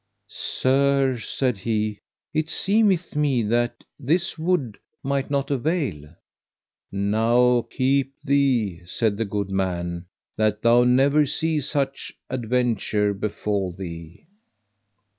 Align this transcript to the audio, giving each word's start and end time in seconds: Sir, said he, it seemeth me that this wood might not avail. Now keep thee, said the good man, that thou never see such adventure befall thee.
Sir, 0.61 1.19
said 1.19 1.59
he, 1.59 1.99
it 2.33 2.49
seemeth 2.49 3.15
me 3.15 3.43
that 3.43 3.83
this 3.99 4.35
wood 4.35 4.79
might 5.03 5.29
not 5.29 5.51
avail. 5.51 6.15
Now 6.91 7.67
keep 7.69 8.19
thee, 8.23 8.81
said 8.85 9.15
the 9.15 9.25
good 9.25 9.51
man, 9.51 10.07
that 10.37 10.63
thou 10.63 10.85
never 10.85 11.27
see 11.27 11.59
such 11.59 12.13
adventure 12.31 13.13
befall 13.13 13.73
thee. 13.77 14.25